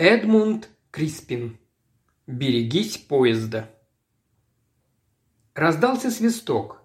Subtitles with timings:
[0.00, 1.58] Эдмунд Криспин.
[2.28, 3.68] Берегись поезда.
[5.56, 6.82] Раздался свисток.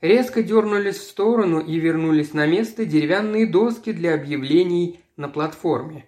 [0.00, 6.06] Резко дернулись в сторону и вернулись на место деревянные доски для объявлений на платформе.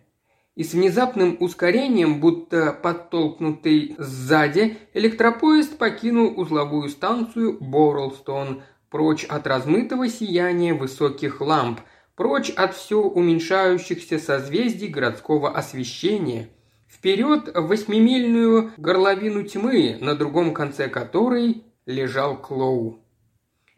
[0.54, 10.08] И с внезапным ускорением, будто подтолкнутый сзади, электропоезд покинул узловую станцию Боррелстон, прочь от размытого
[10.08, 11.80] сияния высоких ламп,
[12.18, 16.48] прочь от все уменьшающихся созвездий городского освещения,
[16.88, 22.98] вперед в восьмимильную горловину тьмы, на другом конце которой лежал Клоу.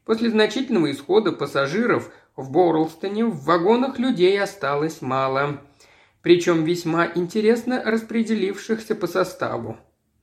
[0.06, 5.60] После значительного исхода пассажиров в Борлстоне в вагонах людей осталось мало,
[6.22, 9.76] причем весьма интересно распределившихся по составу.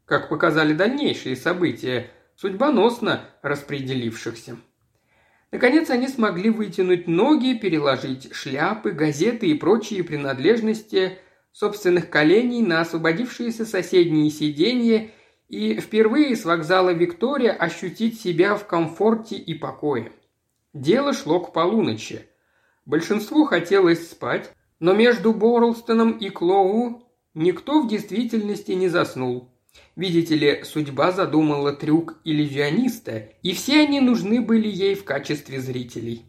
[0.06, 4.58] Как показали дальнейшие события, судьбоносно распределившихся.
[5.52, 11.20] Наконец они смогли вытянуть ноги, переложить шляпы, газеты и прочие принадлежности
[11.54, 15.10] собственных коленей на освободившиеся соседние сиденья
[15.48, 20.12] и впервые с вокзала Виктория ощутить себя в комфорте и покое.
[20.74, 22.28] Дело шло к полуночи.
[22.86, 29.50] Большинству хотелось спать, но между Борлстоном и Клоу никто в действительности не заснул.
[29.96, 36.26] Видите ли, судьба задумала трюк иллюзиониста, и все они нужны были ей в качестве зрителей.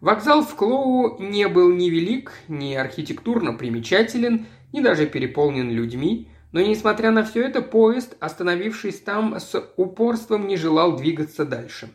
[0.00, 6.60] Вокзал в Клоу не был ни велик, ни архитектурно примечателен, ни даже переполнен людьми, но,
[6.60, 11.88] несмотря на все это, поезд, остановившись там, с упорством не желал двигаться дальше.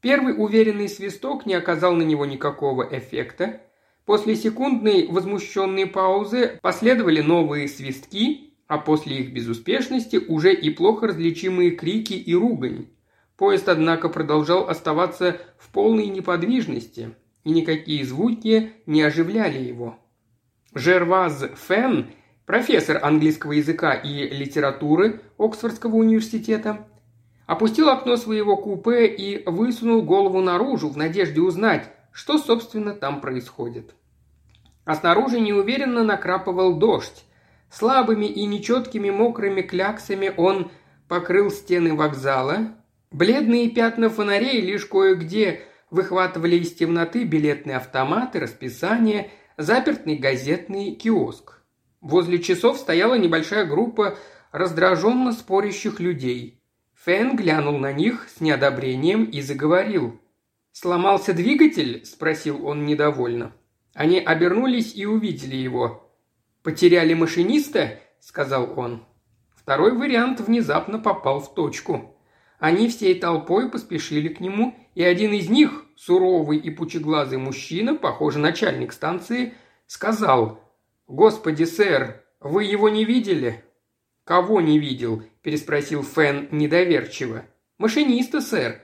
[0.00, 3.60] Первый уверенный свисток не оказал на него никакого эффекта.
[4.04, 11.72] После секундной возмущенной паузы последовали новые свистки, а после их безуспешности уже и плохо различимые
[11.72, 12.86] крики и ругань.
[13.36, 17.14] Поезд, однако, продолжал оставаться в полной неподвижности,
[17.44, 19.98] и никакие звуки не оживляли его.
[20.74, 22.12] Жерваз Фен,
[22.46, 26.88] профессор английского языка и литературы Оксфордского университета,
[27.46, 33.94] опустил окно своего купе и высунул голову наружу в надежде узнать, что, собственно, там происходит.
[34.86, 37.26] А снаружи неуверенно накрапывал дождь,
[37.72, 40.70] Слабыми и нечеткими мокрыми кляксами он
[41.08, 42.76] покрыл стены вокзала.
[43.10, 51.62] Бледные пятна фонарей лишь кое-где выхватывали из темноты билетные автоматы, расписание, запертный газетный киоск.
[52.02, 54.18] Возле часов стояла небольшая группа
[54.50, 56.62] раздраженно спорящих людей.
[57.04, 60.20] Фэн глянул на них с неодобрением и заговорил.
[60.72, 63.52] «Сломался двигатель?»– спросил он недовольно.
[63.94, 66.01] Они обернулись и увидели его.
[66.62, 69.04] «Потеряли машиниста?»– сказал он.
[69.56, 72.16] Второй вариант внезапно попал в точку.
[72.58, 78.38] Они всей толпой поспешили к нему, и один из них, суровый и пучеглазый мужчина, похоже,
[78.38, 79.54] начальник станции,
[79.86, 80.60] сказал
[81.08, 83.64] «Господи, сэр, вы его не видели?»
[84.24, 87.44] «Кого не видел?»– переспросил Фэн недоверчиво.
[87.78, 88.80] «Машиниста, сэр».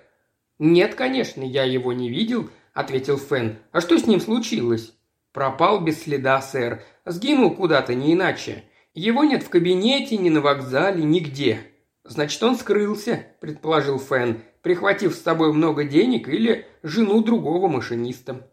[0.59, 3.59] «Нет, конечно, я его не видел»,– ответил Фэн.
[3.71, 4.98] «А что с ним случилось?»
[5.33, 6.83] «Пропал без следа, сэр.
[7.05, 8.65] Сгинул куда-то, не иначе.
[8.95, 11.61] Его нет в кабинете, ни на вокзале, нигде.
[12.05, 18.51] Значит, он скрылся, предположил Фэн, прихватив с собой много денег или жену другого машиниста.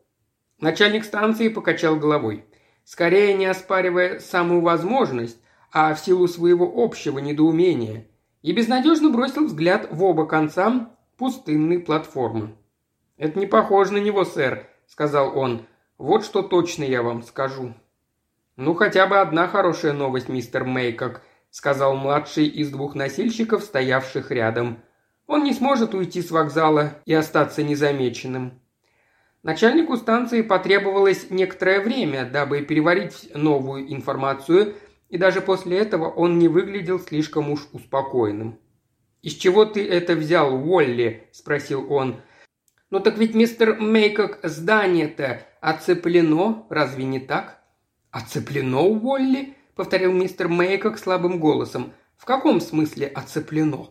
[0.60, 2.46] Начальник станции покачал головой.
[2.84, 5.40] Скорее не оспаривая самую возможность,
[5.72, 8.08] а в силу своего общего недоумения,
[8.42, 12.56] и безнадежно бросил взгляд в оба конца пустынной платформы.
[13.18, 15.66] «Это не похоже на него, сэр»,— сказал он.
[15.98, 17.74] «Вот что точно я вам скажу.
[18.58, 24.80] «Ну, хотя бы одна хорошая новость, мистер Мейкок»,– сказал младший из двух носильщиков, стоявших рядом.
[25.28, 28.62] «Он не сможет уйти с вокзала и остаться незамеченным».
[29.44, 34.76] Начальнику станции потребовалось некоторое время, дабы переварить новую информацию,
[35.10, 38.58] и даже после этого он не выглядел слишком уж успокоенным.
[39.22, 42.22] «Из чего ты это взял, Уолли?»– спросил он.
[42.92, 47.60] «Ну так ведь, мистер Мейкок, здание-то оцеплено, разве не так?»
[48.12, 51.94] «Оцеплено, Уолли?»– повторил мистер Мейкок слабым голосом.
[52.16, 53.90] «В каком смысле оцеплено?»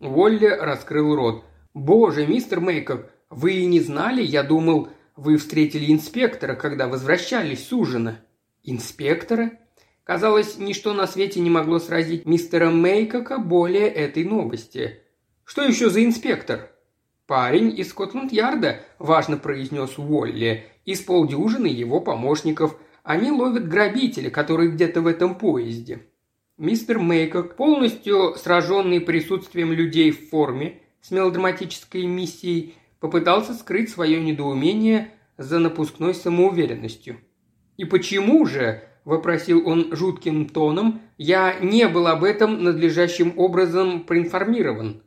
[0.00, 1.44] Уолли раскрыл рот.
[1.74, 4.22] «Боже, мистер Мейкок, вы и не знали?
[4.22, 8.24] Я думал, вы встретили инспектора, когда возвращались с ужина».
[8.64, 9.52] «Инспектора?»
[10.02, 15.02] Казалось, ничто на свете не могло сразить мистера Мейкока более этой новости.
[15.44, 16.72] «Что еще за инспектор?»
[17.30, 25.00] «Парень из Скотланд-Ярда»,– важно произнес Уолли,– «из полдюжины его помощников– они ловят грабителя, который где-то
[25.00, 26.00] в этом поезде.
[26.58, 35.12] Мистер Мейкок, полностью сраженный присутствием людей в форме с мелодраматической миссией, попытался скрыть свое недоумение
[35.38, 37.20] за напускной самоуверенностью.
[37.76, 41.00] «И почему же?»– вопросил он жутким тоном.
[41.16, 45.04] «Я не был об этом надлежащим образом проинформирован».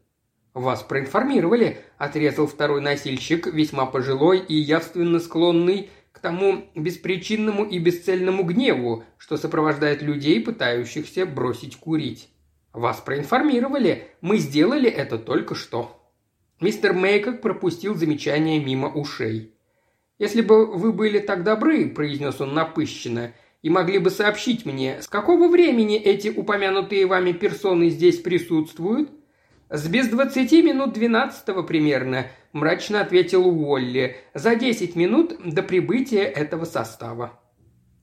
[0.54, 8.44] «Вас проинформировали»,– отрезал второй носильщик, весьма пожилой и явственно склонный к тому беспричинному и бесцельному
[8.44, 12.30] гневу, что сопровождает людей, пытающихся бросить курить.
[12.72, 14.08] «Вас проинформировали.
[14.22, 16.00] Мы сделали это только что».
[16.60, 19.54] Мистер Мейкок пропустил замечание мимо ушей.
[20.20, 23.34] «Если бы вы были так добры»,– произнес он напыщенно,–
[23.64, 29.10] «и могли бы сообщить мне, с какого времени эти упомянутые вами персоны здесь присутствуют?»
[29.76, 36.66] «С без двадцати минут двенадцатого примерно»,– мрачно ответил Уолли,– «за десять минут до прибытия этого
[36.66, 37.42] состава».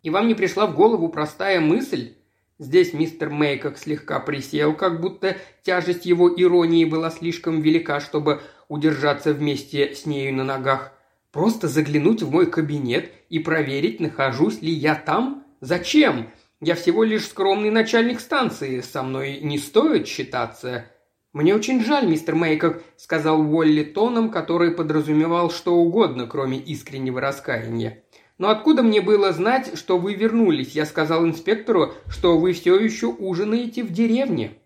[0.03, 2.15] «И вам не пришла в голову простая мысль?»
[2.59, 9.33] Здесь мистер Мейкок слегка присел, как будто тяжесть его иронии была слишком велика, чтобы удержаться
[9.33, 10.93] вместе с нею на ногах.
[11.31, 15.45] «Просто заглянуть в мой кабинет и проверить, нахожусь ли я там?
[15.61, 16.31] Зачем?
[16.61, 20.87] Я всего лишь скромный начальник станции, со мной не стоит считаться.
[21.33, 28.03] «Мне очень жаль, мистер Мейкок»,– сказал Уолли тоном, который подразумевал что угодно, кроме искреннего раскаяния.
[28.39, 30.73] «Но откуда мне было знать, что вы вернулись?
[30.73, 34.59] Я сказал инспектору, что вы все еще ужинаете в деревне».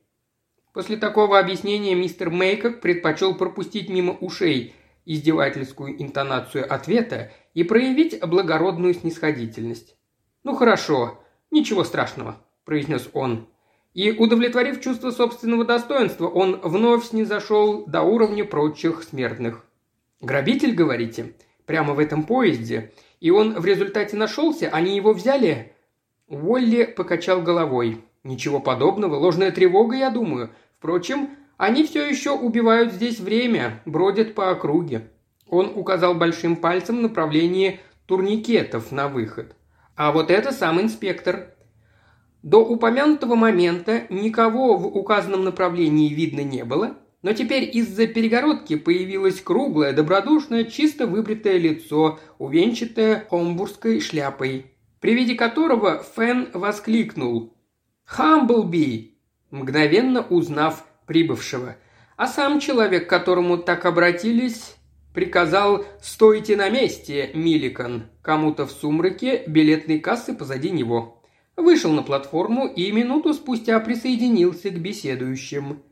[0.73, 4.75] После такого объяснения мистер Мейкок предпочел пропустить мимо ушей
[5.05, 9.97] издевательскую интонацию ответа и проявить благородную снисходительность.
[10.45, 11.21] «Ну хорошо,
[11.51, 13.49] ничего страшного»,– произнес он.
[13.95, 19.65] И, удовлетворив чувство собственного достоинства, он вновь снизошел до уровня прочих смертных.
[20.21, 21.35] «Грабитель, говорите?
[21.65, 22.93] Прямо в этом поезде?
[23.21, 24.69] И он в результате нашелся?
[24.73, 25.73] Они его взяли?»
[26.27, 28.05] Уолли покачал головой.
[28.25, 29.15] «Ничего подобного.
[29.15, 30.51] Ложная тревога, я думаю.
[30.77, 35.09] Впрочем, они все еще убивают здесь время, бродят по округе».
[35.49, 39.55] Он указал большим пальцем в направлении турникетов на выход.
[39.95, 41.54] «А вот это сам инспектор.
[42.45, 49.41] До упомянутого момента никого в указанном направлении видно не было, но теперь из-за перегородки появилось
[49.41, 54.67] круглое, добродушное, чисто выбритое лицо, увенчатое хомбургской шляпой,
[55.01, 57.57] при виде которого Фен воскликнул
[58.05, 59.17] «Хамблби!»,
[59.51, 61.77] мгновенно узнав прибывшего.
[62.19, 64.77] А сам человек, к которому так обратились,
[65.15, 71.14] приказал «Стойте на месте, Миликон!» кому-то в сумраке билетной кассы позади него
[71.57, 75.83] вышел на платформу и минуту спустя присоединился к беседующим.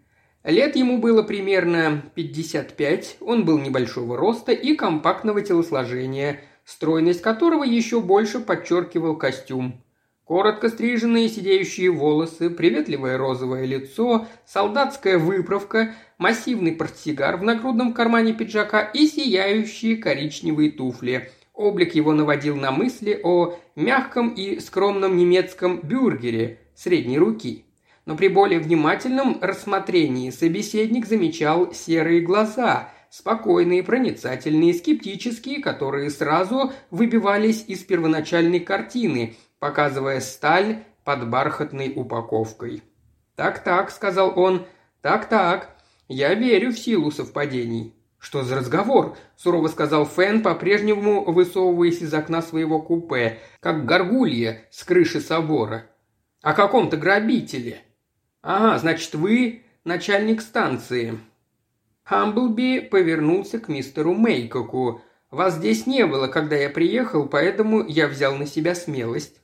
[0.45, 8.01] Лет ему было примерно 55, он был небольшого роста и компактного телосложения, стройность которого еще
[8.01, 9.81] больше подчеркивал костюм.
[10.25, 18.81] Коротко стриженные сидеющие волосы, приветливое розовое лицо, солдатская выправка, массивный портсигар в нагрудном кармане пиджака
[18.81, 21.31] и сияющие коричневые туфли–
[21.63, 27.65] Облик его наводил на мысли о мягком и скромном немецком бюргере средней руки.
[28.05, 37.65] Но при более внимательном рассмотрении собеседник замечал серые глаза, спокойные, проницательные, скептические, которые сразу выбивались
[37.69, 42.83] из первоначальной картины, показывая сталь под бархатной упаковкой.
[43.37, 44.67] «Так-так»,— сказал он,—
[45.01, 45.77] «так-так,
[46.09, 47.95] я верю в силу совпадений.
[48.23, 54.85] «Что за разговор?»– сурово сказал Фэн, по-прежнему высовываясь из окна своего купе, как горгулья с
[54.85, 55.91] крыши собора.
[56.41, 57.81] «О каком-то грабителе».
[58.41, 61.19] «Ага, значит, вы начальник станции».
[62.05, 65.03] Хамблби повернулся к мистеру Мейкоку.
[65.33, 69.41] «Вас здесь не было, когда я приехал, поэтому я взял на себя смелость».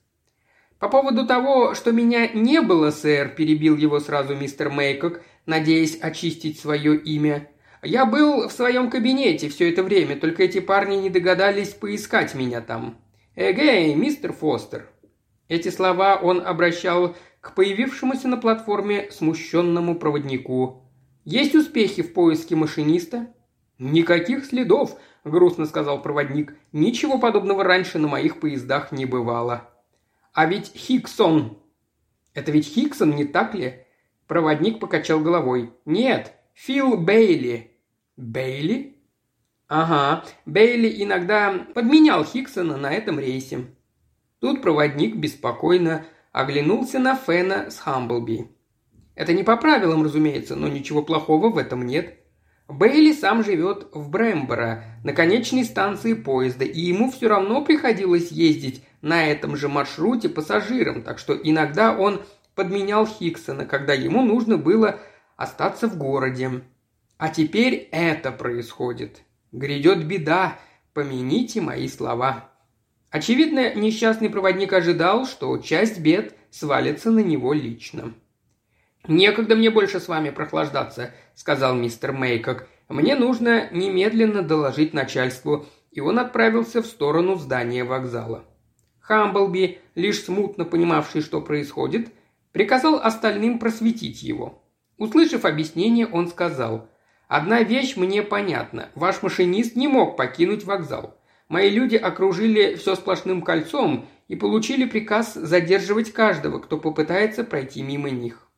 [0.79, 6.61] «По поводу того, что меня не было, сэр»,– перебил его сразу мистер Мейкок, надеясь очистить
[6.61, 7.49] свое имя–
[7.83, 12.61] я был в своем кабинете все это время, только эти парни не догадались поискать меня
[12.61, 12.99] там.
[13.37, 14.89] Эгей, мистер Фостер!»
[15.49, 20.83] Эти слова он обращал к появившемуся на платформе смущенному проводнику.
[21.25, 23.33] «Есть успехи в поиске машиниста?»
[23.79, 26.57] «Никаких следов»,– грустно сказал проводник.
[26.73, 29.71] «Ничего подобного раньше на моих поездах не бывало».
[30.33, 31.59] «А ведь Хиксон...»
[32.35, 33.85] «Это ведь Хиксон, не так ли?»
[34.27, 35.73] Проводник покачал головой.
[35.85, 37.68] «Нет, Фил Бейли».
[38.19, 38.97] «Бейли?»
[39.69, 43.67] «Ага, Бейли иногда подменял Хиксона на этом рейсе».
[44.41, 48.49] Тут проводник беспокойно оглянулся на Фена с Хамблби.
[49.15, 52.19] Это не по правилам, разумеется, но ничего плохого в этом нет.
[52.67, 58.83] Бейли сам живет в Брэмборо, на конечной станции поезда, и ему все равно приходилось ездить
[59.01, 62.23] на этом же маршруте пассажирам, так что иногда он
[62.57, 64.99] подменял Хиксона, когда ему нужно было
[65.37, 66.63] остаться в городе.
[67.19, 69.23] А теперь это происходит.
[69.51, 70.59] Грядет беда,
[70.95, 72.51] помяните мои слова.
[73.11, 78.15] Очевидно, несчастный проводник ожидал, что часть бед свалится на него лично.
[79.07, 82.69] «Некогда мне больше с вами прохлаждаться»,— сказал мистер Мейкок.
[82.89, 88.45] «Мне нужно немедленно доложить начальству», и он отправился в сторону здания вокзала.
[89.01, 92.13] Хамблби, лишь смутно понимавший, что происходит,
[92.53, 94.63] приказал остальным просветить его.
[94.99, 96.89] Услышав объяснение, он сказал,
[97.29, 98.89] «Одна вещь мне понятна.
[98.95, 101.17] Ваш машинист не мог покинуть вокзал.
[101.49, 108.11] Мои люди окружили все сплошным кольцом и получили приказ задерживать каждого, кто попытается пройти мимо
[108.11, 108.49] них.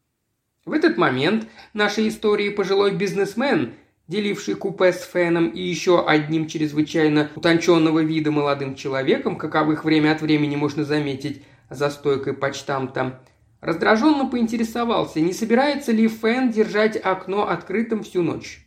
[0.64, 3.74] В этот момент нашей истории пожилой бизнесмен,
[4.08, 10.20] деливший купе с Феном и еще одним чрезвычайно утонченного вида молодым человеком, каковых время от
[10.20, 13.20] времени можно заметить за стойкой почтамта,
[13.60, 18.66] раздраженно поинтересовался, не собирается ли Фен держать окно открытым всю ночь.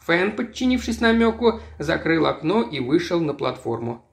[0.00, 4.04] Фэн, подчинившись намеку, закрыл окно и вышел на платформу.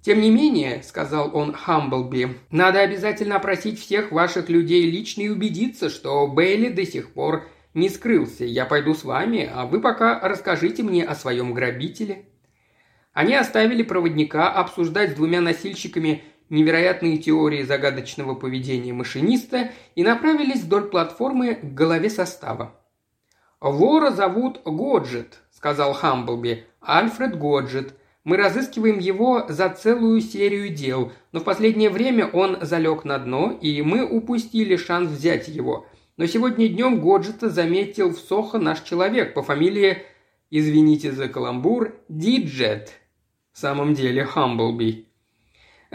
[0.00, 5.90] «Тем не менее»,— сказал он Хамблби,— «надо обязательно опросить всех ваших людей лично и убедиться,
[5.90, 8.44] что Бейли до сих пор не скрылся.
[8.44, 12.24] Я пойду с вами, а вы пока расскажите мне о своем грабителе».
[13.12, 20.84] Они оставили проводника обсуждать с двумя носильщиками невероятные теории загадочного поведения машиниста и направились вдоль
[20.84, 22.74] платформы к голове состава.
[23.60, 26.66] «Вора зовут Годжет»,— сказал Хамблби.
[26.80, 27.94] «Альфред Годжет.
[28.24, 33.58] Мы разыскиваем его за целую серию дел, но в последнее время он залег на дно,
[33.60, 35.86] и мы упустили шанс взять его.
[36.16, 40.02] Но сегодня днем Годжета заметил в Сохо наш человек по фамилии,
[40.50, 42.92] извините за каламбур, Диджет.
[43.52, 45.06] В самом деле Хамблби.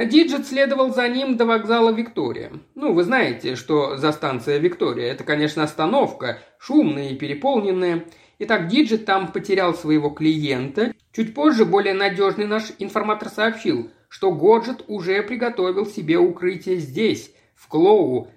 [0.05, 2.51] Диджет следовал за ним до вокзала Виктория.
[2.75, 5.11] Ну, вы знаете, что за станция Виктория.
[5.11, 8.05] Это, конечно, остановка, шумная и переполненная.
[8.37, 10.93] Итак, Диджет там потерял своего клиента.
[11.11, 17.67] Чуть позже более надежный наш информатор сообщил, что Годжет уже приготовил себе укрытие здесь, в
[17.67, 18.29] Клоу.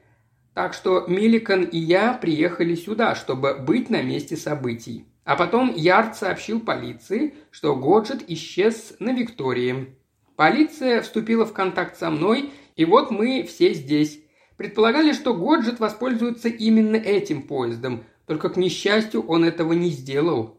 [0.54, 5.04] Так что Милликан и я приехали сюда, чтобы быть на месте событий.
[5.24, 9.94] А потом Ярд сообщил полиции, что Годжет исчез на Виктории.
[10.40, 14.22] Полиция вступила в контакт со мной, и вот мы все здесь.
[14.56, 20.58] Предполагали, что Годжет воспользуется именно этим поездом, только, к несчастью, он этого не сделал.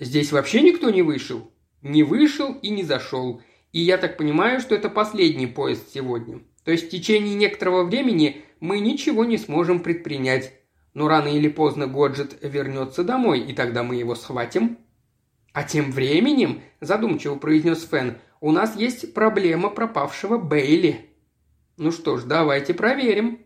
[0.00, 1.52] Здесь вообще никто не вышел?
[1.82, 3.42] Не вышел и не зашел.
[3.70, 6.40] И я так понимаю, что это последний поезд сегодня.
[6.64, 10.54] То есть в течение некоторого времени мы ничего не сможем предпринять.
[10.94, 14.78] Но рано или поздно Годжет вернется домой, и тогда мы его схватим.
[15.52, 21.10] А тем временем, задумчиво произнес Фэн, у нас есть проблема пропавшего Бейли.
[21.78, 23.40] Ну что ж, давайте проверим.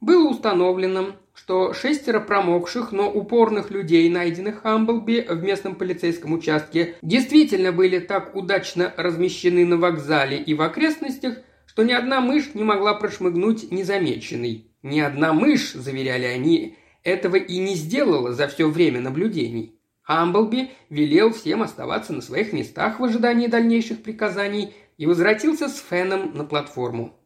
[0.00, 7.70] Было установлено, что шестеро промокших, но упорных людей, найденных Хамблби в местном полицейском участке, действительно
[7.70, 12.94] были так удачно размещены на вокзале и в окрестностях, что ни одна мышь не могла
[12.94, 14.70] прошмыгнуть незамеченной.
[14.82, 19.78] Ни одна мышь, заверяли они, этого и не сделала за все время наблюдений.
[20.06, 26.34] Амблби велел всем оставаться на своих местах в ожидании дальнейших приказаний и возвратился с Феном
[26.34, 27.18] на платформу.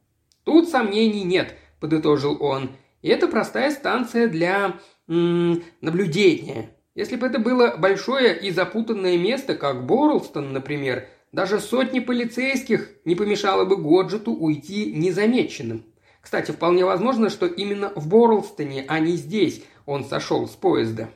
[0.44, 2.70] «Тут сомнений нет»,– подытожил он.
[3.02, 4.78] «И это простая станция для...
[5.08, 6.70] -м, наблюдения.
[6.94, 13.14] Если бы это было большое и запутанное место, как Борлстон, например, даже сотни полицейских не
[13.14, 15.84] помешало бы Годжету уйти незамеченным.
[16.20, 21.08] Кстати, вполне возможно, что именно в Борлстоне, а не здесь, он сошел с поезда.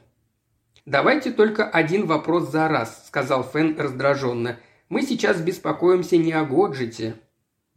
[0.84, 4.58] «Давайте только один вопрос за раз»,– сказал Фэн раздраженно.
[4.88, 7.14] «Мы сейчас беспокоимся не о Годжете».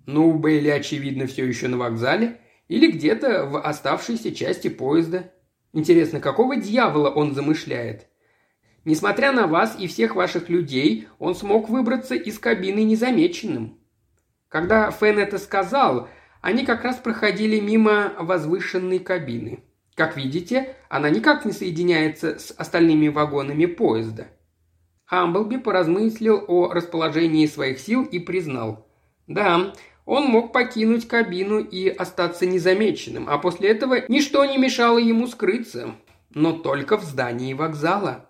[0.06, 2.40] «Ну, Бейли, очевидно, все еще на вокзале.
[2.68, 5.32] Или где-то в оставшейся части поезда.
[5.74, 8.08] Интересно, какого дьявола он замышляет?»
[8.86, 13.80] Несмотря на вас и всех ваших людей, он смог выбраться из кабины незамеченным.
[14.48, 16.08] Когда Фэн это сказал,
[16.42, 19.64] они как раз проходили мимо возвышенной кабины.
[19.96, 24.28] Как видите, она никак не соединяется с остальными вагонами поезда.
[25.06, 28.88] Хамблби поразмыслил о расположении своих сил и признал.
[29.28, 29.74] Да,
[30.06, 35.96] он мог покинуть кабину и остаться незамеченным, а после этого ничто не мешало ему скрыться.
[36.34, 38.30] Но только в здании вокзала.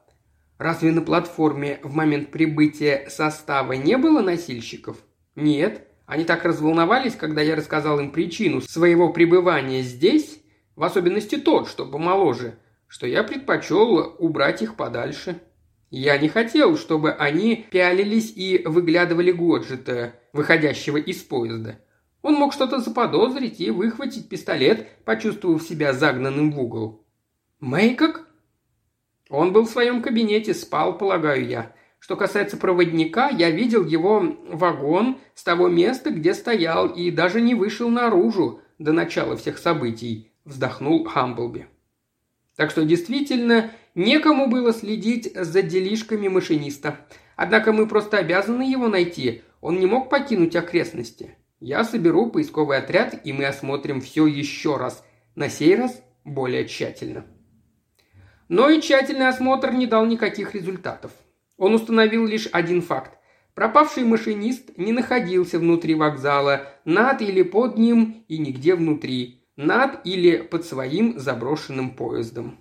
[0.59, 4.97] Разве на платформе в момент прибытия состава не было носильщиков?
[5.35, 5.87] Нет.
[6.05, 10.39] Они так разволновались, когда я рассказал им причину своего пребывания здесь,
[10.75, 15.41] в особенности тот, что помоложе, что я предпочел убрать их подальше.
[15.89, 21.79] Я не хотел, чтобы они пялились и выглядывали Годжета, выходящего из поезда.
[22.21, 27.05] Он мог что-то заподозрить и выхватить пистолет, почувствовав себя загнанным в угол.
[27.59, 28.27] Мейкок?
[29.29, 31.75] Он был в своем кабинете, спал, полагаю я.
[31.99, 37.55] Что касается проводника, я видел его вагон с того места, где стоял, и даже не
[37.55, 41.67] вышел наружу до начала всех событий»,– вздохнул Хамблби.
[42.55, 46.99] Так что действительно некому было следить за делишками машиниста.
[47.35, 49.41] Однако мы просто обязаны его найти.
[49.59, 51.35] Он не мог покинуть окрестности.
[51.59, 55.03] Я соберу поисковый отряд, и мы осмотрим все еще раз.
[55.35, 57.25] На сей раз более тщательно.
[58.47, 61.11] Но и тщательный осмотр не дал никаких результатов.
[61.57, 63.17] Он установил лишь один факт.
[63.53, 70.37] Пропавший машинист не находился внутри вокзала, над или под ним и нигде внутри, над или
[70.37, 72.59] под своим заброшенным поездом.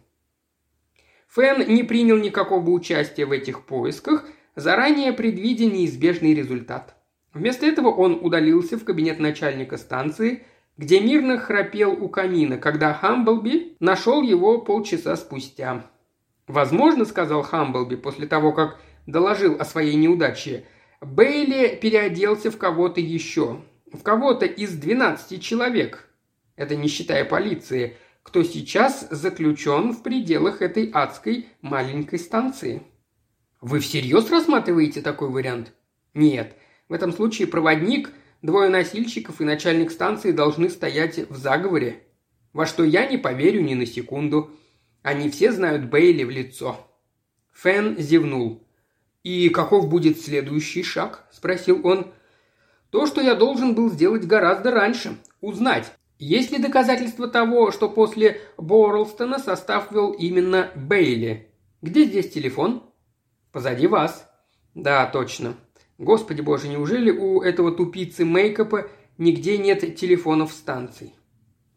[1.28, 4.24] Фэн не принял никакого участия в этих поисках,
[4.54, 6.94] заранее предвидя неизбежный результат.
[7.32, 10.46] Вместо этого он удалился в кабинет начальника станции,
[10.76, 15.84] где мирно храпел у камина, когда Хамблби нашел его полчаса спустя.
[16.46, 20.64] «Возможно,— сказал Хамблби после того, как доложил о своей неудаче,—
[21.00, 23.60] Бейли переоделся в кого-то еще,
[23.92, 26.08] в кого-то из двенадцати человек,
[26.56, 32.82] это не считая полиции, кто сейчас заключен в пределах этой адской маленькой станции.
[33.60, 35.72] Вы всерьез рассматриваете такой вариант?
[36.14, 36.56] Нет.
[36.88, 38.10] В этом случае проводник,
[38.42, 42.02] двое носильщиков и начальник станции должны стоять в заговоре.
[42.52, 44.50] Во что я не поверю ни на секунду.
[45.02, 46.78] Они все знают Бейли в лицо.
[47.52, 48.66] Фэн зевнул.
[49.22, 52.12] «И каков будет следующий шаг?»– спросил он.
[52.90, 55.16] «То, что я должен был сделать гораздо раньше.
[55.40, 61.48] Узнать, есть ли доказательства того, что после Борлстона состав вел именно Бейли?
[61.82, 62.82] Где здесь телефон?
[63.52, 64.30] Позади вас.
[64.74, 65.54] Да, точно.
[65.98, 71.14] Господи боже, неужели у этого тупицы мейкапа нигде нет телефонов станций?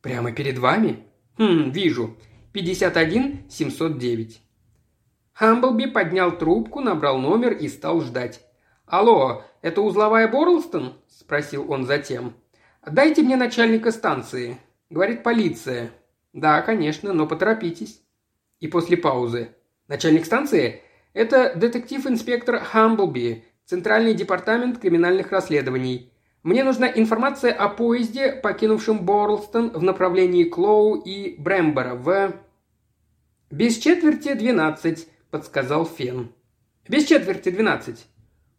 [0.01, 1.05] Прямо перед вами?
[1.37, 2.15] Хм, вижу.
[2.53, 4.41] 51 709.
[5.33, 8.41] Хамблби поднял трубку, набрал номер и стал ждать.
[8.87, 12.33] «Алло, это узловая Борлстон?»– спросил он затем.
[12.89, 15.91] «Дайте мне начальника станции»,— говорит полиция.
[16.31, 18.01] «Да, конечно, но поторопитесь».
[18.61, 19.49] И после паузы.
[19.89, 20.81] «Начальник станции?
[21.13, 26.13] Это детектив-инспектор Хамблби, Центральный департамент криминальных расследований.
[26.43, 32.33] Мне нужна информация о поезде, покинувшем Борлстон в направлении Клоу и Брэмбора в...»
[33.51, 36.31] «Без четверти двенадцать»,— подсказал Фен.
[36.87, 38.07] «Без четверти двенадцать».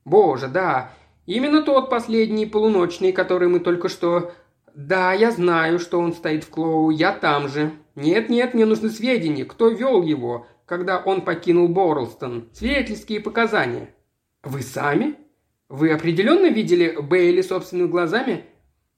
[0.05, 0.92] «Боже, да,
[1.29, 4.33] Именно тот последний полуночный, который мы только что...
[4.75, 7.73] Да, я знаю, что он стоит в Клоу, я там же.
[7.97, 12.49] Нет-нет, мне нужны сведения, кто вел его, когда он покинул Борлстон.
[12.55, 13.95] Свидетельские показания.
[14.43, 15.17] Вы сами?
[15.69, 18.47] Вы определенно видели Бейли собственными глазами?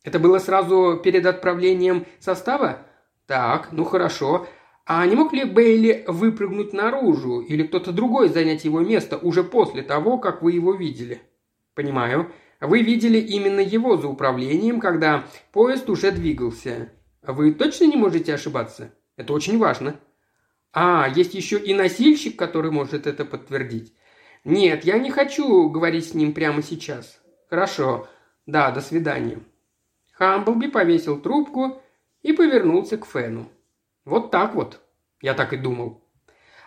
[0.04, 2.86] Это было сразу перед отправлением состава?
[3.26, 4.46] Так, ну хорошо.
[4.86, 9.82] А не мог ли Бейли выпрыгнуть наружу или кто-то другой занять его место уже после
[9.82, 11.22] того, как вы его видели?
[11.74, 12.32] «Понимаю.
[12.60, 16.92] Вы видели именно его за управлением, когда поезд уже двигался.
[17.22, 18.94] Вы точно не можете ошибаться?
[19.16, 20.00] Это очень важно».
[20.72, 23.94] «А, есть еще и носильщик, который может это подтвердить».
[24.44, 27.20] «Нет, я не хочу говорить с ним прямо сейчас».
[27.48, 28.08] «Хорошо.
[28.46, 29.40] Да, до свидания».
[30.12, 31.82] Хамблби повесил трубку
[32.22, 33.50] и повернулся к Фену.
[34.04, 34.80] «Вот так вот».
[35.20, 36.02] Я так и думал.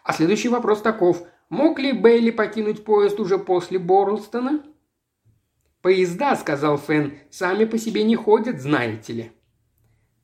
[0.04, 1.26] А следующий вопрос таков.
[1.50, 4.64] Мог ли Бейли покинуть поезд уже после Борлстона?
[5.84, 9.32] «Поезда,— сказал Фэн,— сами по себе не ходят, знаете ли».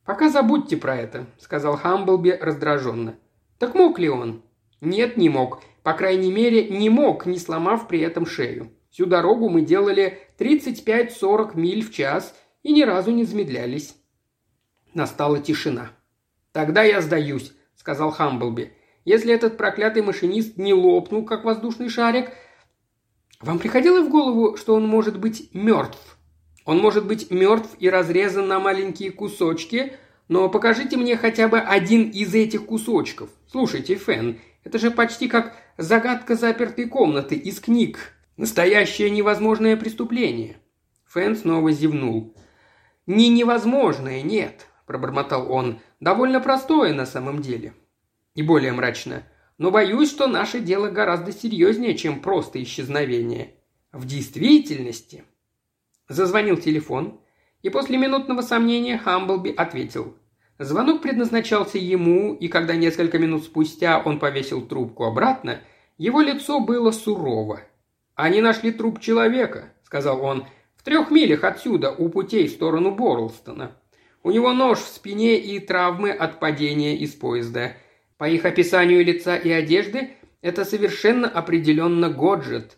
[0.05, 3.19] «Пока забудьте про это»,— сказал Хамблби раздраженно.
[3.57, 4.41] «Так мог ли он?»
[4.79, 5.61] «Нет, не мог.
[5.83, 8.71] По крайней мере, не мог, не сломав при этом шею.
[8.89, 13.97] Всю дорогу мы делали 35-40 миль в час и ни разу не замедлялись».
[14.93, 15.91] Настала тишина.
[16.53, 18.71] «Тогда я сдаюсь»,— сказал Хамблби.
[19.03, 22.31] «Если этот проклятый машинист не лопнул, как воздушный шарик,
[23.41, 26.17] вам приходило в голову, что он может быть мертв?
[26.65, 29.93] Он может быть мертв и разрезан на маленькие кусочки,
[30.27, 33.29] но покажите мне хотя бы один из этих кусочков.
[33.47, 38.13] Слушайте, Фэн, это же почти как загадка запертой комнаты из книг.
[38.37, 40.57] Настоящее невозможное преступление.
[41.05, 42.35] Фэн снова зевнул.
[43.07, 45.79] «Не невозможное, нет»,– пробормотал он.
[45.99, 47.73] «Довольно простое на самом деле».
[48.35, 49.23] И более мрачно–
[49.59, 53.53] но боюсь, что наше дело гораздо серьезнее, чем просто исчезновение.
[53.91, 55.25] В действительности...»
[56.07, 57.19] Зазвонил телефон,
[57.61, 60.15] и после минутного сомнения Хамблби ответил.
[60.57, 65.61] Звонок предназначался ему, и когда несколько минут спустя он повесил трубку обратно,
[65.97, 67.61] его лицо было сурово.
[68.15, 70.45] «Они нашли труп человека»,— сказал он,—
[70.77, 73.77] «в трех милях отсюда, у путей в сторону Борлстона.
[74.23, 77.73] У него нож в спине и травмы от падения из поезда.
[78.19, 80.09] По их описанию лица и одежды,
[80.41, 82.77] это совершенно определенно Годжет.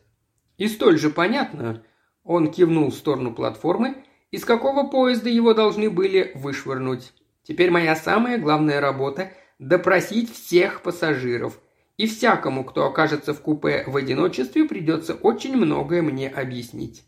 [0.57, 1.83] И столь же понятно,
[2.23, 3.95] он кивнул в сторону платформы,
[4.29, 7.11] из какого поезда его должны были вышвырнуть.
[7.41, 11.59] Теперь моя самая главная работа– допросить всех пассажиров.
[11.97, 17.03] И всякому, кто окажется в купе в одиночестве, придется очень многое мне объяснить.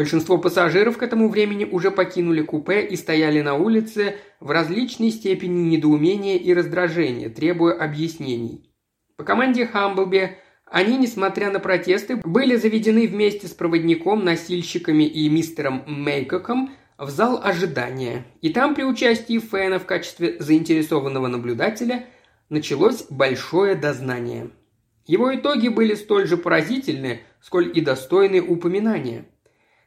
[0.00, 5.68] Большинство пассажиров к этому времени уже покинули купе и стояли на улице в различной степени
[5.68, 8.72] недоумения и раздражения, требуя объяснений.
[9.18, 15.84] По команде Хамблби они, несмотря на протесты, были заведены вместе с проводником, носильщиками и мистером
[15.86, 18.24] Мейкоком в зал ожидания.
[18.40, 22.06] И там при участии Фэна в качестве заинтересованного наблюдателя
[22.48, 24.48] началось большое дознание.
[25.04, 29.26] Его итоги были столь же поразительны, сколь и достойны упоминания.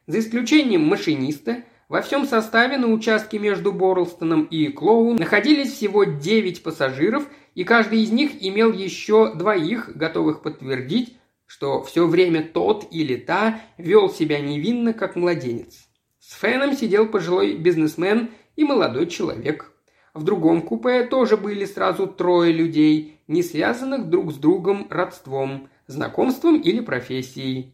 [0.06, 6.62] За исключением машиниста, во всем составе на участке между Борлстоном и Клоун находились всего 9
[6.62, 13.16] пассажиров– и каждый из них имел еще двоих, готовых подтвердить, что все время тот или
[13.16, 15.88] та вел себя невинно, как младенец.
[16.18, 19.72] С Феном сидел пожилой бизнесмен и молодой человек.
[20.14, 26.60] В другом купе тоже были сразу трое людей, не связанных друг с другом родством, знакомством
[26.60, 27.73] или профессией.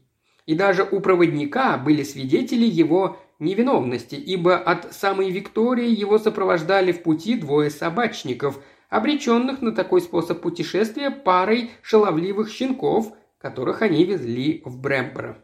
[0.51, 7.05] И даже у проводника были свидетели его невиновности, ибо от самой Виктории его сопровождали в
[7.05, 8.59] пути двое собачников–
[8.89, 15.41] обреченных на такой способ путешествия парой шаловливых щенков, которых они везли в Брэмборо.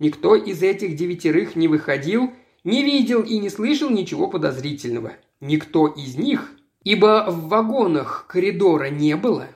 [0.00, 2.32] Никто из этих девятерых не выходил,
[2.64, 5.12] не видел и не слышал ничего подозрительного.
[5.40, 6.50] Никто из них,
[6.82, 9.46] ибо в вагонах коридора не было,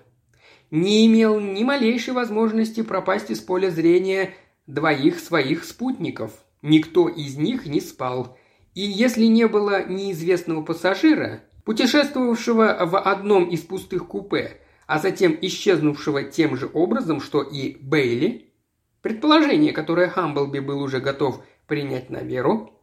[0.70, 4.34] не имел ни малейшей возможности пропасть из поля зрения
[4.66, 6.32] двоих своих спутников.
[6.62, 8.38] Никто из них не спал.
[8.74, 16.24] И если не было неизвестного пассажира, путешествовавшего в одном из пустых купе, а затем исчезнувшего
[16.24, 18.52] тем же образом, что и Бейли,
[19.00, 22.78] предположение, которое Хамблби был уже готов принять на веру,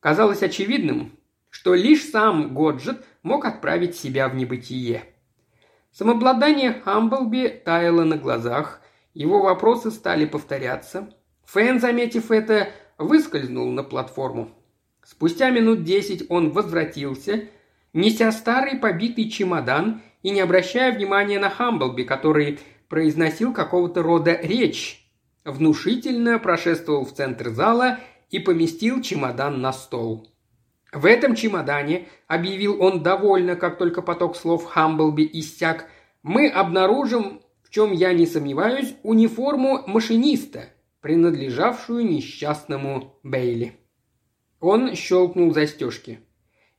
[0.00, 1.12] казалось очевидным,
[1.50, 5.04] что лишь сам Годжет мог отправить себя в небытие.
[5.92, 8.80] Самообладание Хамблби таяло на глазах,
[9.18, 11.12] его вопросы стали повторяться.
[11.46, 14.48] Фэн, заметив это, выскользнул на платформу.
[15.04, 17.48] Спустя минут десять он возвратился
[17.92, 25.04] неся старый побитый чемодан и не обращая внимания на Хамблби, который произносил какого-то рода речь,
[25.44, 27.98] внушительно прошествовал в центр зала
[28.30, 30.28] и поместил чемодан на стол.
[30.92, 35.86] В этом чемодане, объявил он довольно, как только поток слов Хамблби иссяк,
[36.22, 40.70] мы обнаружим, в чем я не сомневаюсь, униформу машиниста,
[41.02, 43.74] принадлежавшую несчастному Бейли.
[44.58, 46.20] Он щелкнул застежки.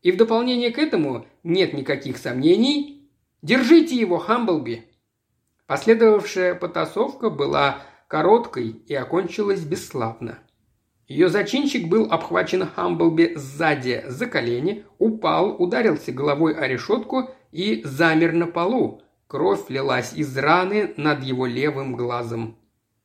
[0.02, 3.08] И в дополнение к этому нет никаких сомнений.
[3.44, 4.86] Держите его, Хамблби!»
[5.68, 10.40] Последовавшая потасовка была короткой и окончилась бесславно.
[11.08, 18.34] Ее зачинщик был обхвачен Хамблби сзади за колени, упал, ударился головой о решетку и замер
[18.34, 19.04] на полу.
[19.30, 22.58] Кровь лилась из раны над его левым глазом.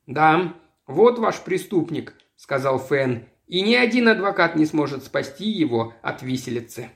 [0.07, 0.55] «Да,
[0.87, 6.89] вот ваш преступник»,— сказал Фэн, и ни один адвокат не сможет спасти его от виселицы.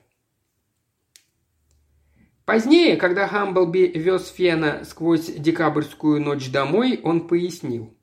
[2.44, 7.96] Позднее, когда Хамблби вез Фена сквозь декабрьскую ночь домой, он пояснил.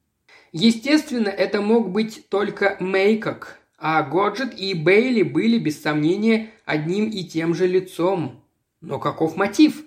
[0.52, 7.24] Естественно, это мог быть только Мейкок, а Годжет и Бейли были, без сомнения, одним и
[7.24, 8.44] тем же лицом.
[8.80, 9.82] Но каков мотив?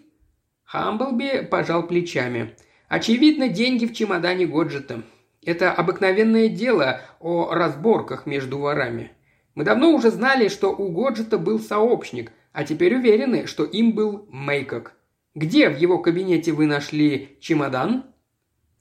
[0.71, 2.55] Хамблби пожал плечами.
[2.88, 5.01] Очевидно, деньги в чемодане Годжета.
[5.43, 9.12] Это обыкновенное дело о разборках между ворами.
[9.55, 14.27] Мы давно уже знали, что у Годжета был сообщник, а теперь уверены, что им был
[14.29, 14.93] Мейкок.
[15.34, 18.03] Где в его кабинете вы нашли чемодан?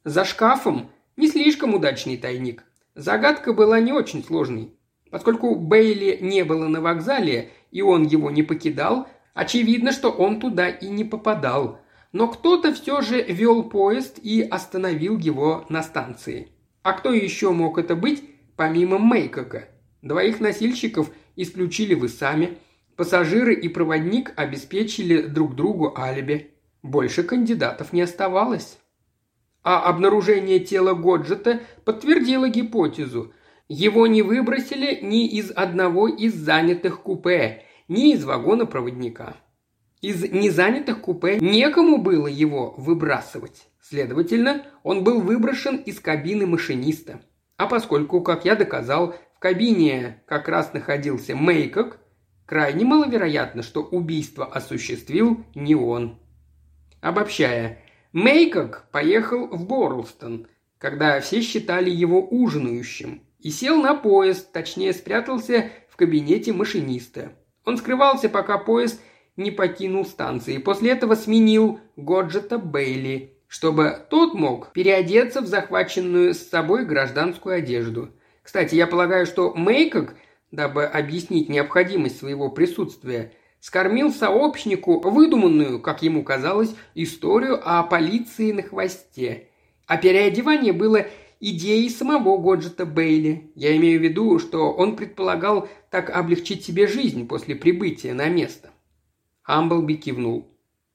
[0.05, 0.91] За шкафом.
[1.17, 2.65] Не слишком удачный тайник.
[2.97, 4.75] Загадка была не очень сложной.
[5.11, 10.69] Поскольку Бейли не было на вокзале, и он его не покидал, очевидно, что он туда
[10.69, 11.81] и не попадал–
[12.13, 16.49] но кто-то все же вел поезд и остановил его на станции.
[16.83, 18.25] А кто еще мог это быть,
[18.57, 19.69] помимо Мейкока?
[20.01, 22.59] Двоих носильщиков исключили вы сами.
[22.97, 26.55] Пассажиры и проводник обеспечили друг другу алиби.
[26.83, 28.79] Больше кандидатов не оставалось.
[29.63, 33.35] А обнаружение тела Годжета подтвердило гипотезу.
[33.69, 39.37] Его не выбросили ни из одного из занятых купе, ни из вагона проводника.
[40.01, 43.67] Из незанятых купе некому было его выбрасывать.
[43.81, 47.21] Следовательно, он был выброшен из кабины машиниста.
[47.57, 51.99] А поскольку, как я доказал, в кабине как раз находился Мейкок,
[52.47, 56.21] крайне маловероятно, что убийство осуществил не он.
[57.01, 57.79] Обобщая,
[58.13, 60.47] Мейкок поехал в Борлстон.
[60.79, 67.33] когда все считали его ужинающим, и сел на поезд, точнее спрятался в кабинете машиниста.
[67.69, 68.99] Он скрывался, пока поезд
[69.37, 70.57] не покинул станции.
[70.57, 78.09] После этого сменил Годжета Бейли, чтобы тот мог переодеться в захваченную с собой гражданскую одежду.
[78.43, 80.15] Кстати, я полагаю, что Мейкок,
[80.51, 88.63] дабы объяснить необходимость своего присутствия, скормил сообщнику выдуманную, как ему казалось, историю о полиции на
[88.63, 89.49] хвосте.
[89.87, 91.05] А переодевание было
[91.41, 93.51] идеей самого Годжета Бейли.
[93.55, 98.71] Я имею в виду, что он предполагал так облегчить себе жизнь после прибытия на место.
[99.45, 100.47] Амблби кивнул.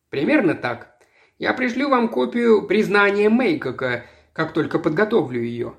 [0.10, 1.00] «Примерно так.
[1.40, 5.74] Я пришлю вам копию признания Мейкока, как только подготовлю ее.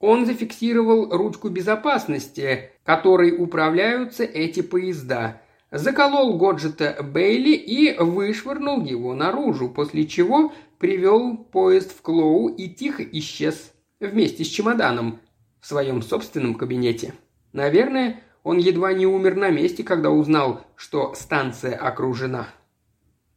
[0.00, 9.68] Он зафиксировал ручку безопасности, которой управляются эти поезда, заколол Годжета Бейли и вышвырнул его наружу,
[9.68, 13.73] после чего привел поезд в Клоу и тихо исчез
[14.08, 15.20] вместе с чемоданом
[15.60, 17.14] в своем собственном кабинете.
[17.52, 22.48] Наверное, он едва не умер на месте, когда узнал, что станция окружена.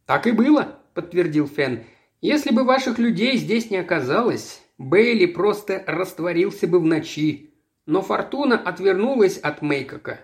[0.06, 1.84] «Так и было»,— подтвердил Фен.
[2.20, 7.54] «Если бы ваших людей здесь не оказалось, Бейли просто растворился бы в ночи.
[7.86, 10.20] Но фортуна отвернулась от Мейкока.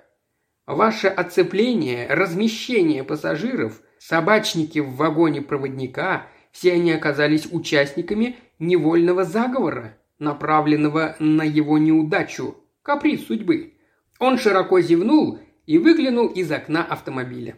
[0.67, 11.15] Ваше оцепление, размещение пассажиров, собачники в вагоне проводника– все они оказались участниками невольного заговора, направленного
[11.21, 13.75] на его неудачу, каприз судьбы.
[14.19, 17.57] Он широко зевнул и выглянул из окна автомобиля.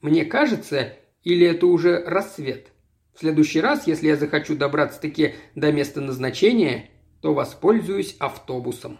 [0.00, 2.68] Мне кажется, или это уже рассвет?
[3.14, 6.90] В следующий раз, если я захочу добраться-таки до места назначения,
[7.22, 8.98] то воспользуюсь автобусом.